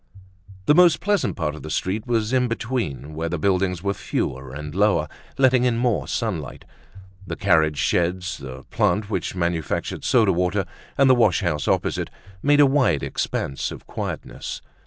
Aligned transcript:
The 0.65 0.73
most 0.73 0.99
pleasant 0.99 1.35
part 1.35 1.53
of 1.53 1.61
the 1.61 1.69
street 1.69 2.07
was 2.07 2.33
in 2.33 2.47
between, 2.47 3.13
where 3.13 3.29
the 3.29 3.37
buildings 3.37 3.83
were 3.83 3.93
fewer 3.93 4.51
and 4.51 4.73
lower, 4.73 5.07
letting 5.37 5.63
in 5.63 5.77
more 5.77 6.07
sunlight. 6.07 6.65
The 7.27 7.35
carriage 7.35 7.77
sheds, 7.77 8.39
the 8.39 8.63
plant 8.71 9.11
which 9.11 9.35
manufactured 9.35 10.03
soda 10.03 10.33
water, 10.33 10.65
and 10.97 11.07
the 11.07 11.13
wash 11.13 11.41
house 11.41 11.67
opposite 11.67 12.09
made 12.41 12.59
a 12.59 12.65
wide 12.65 13.03
expanse 13.03 13.69
of 13.69 13.85
quietness. 13.85 14.63